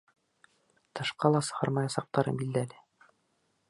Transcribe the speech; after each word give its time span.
Тышҡа 1.01 1.31
ла 1.35 1.43
сығармаясаҡтары 1.51 2.37
билдәле. 2.43 2.85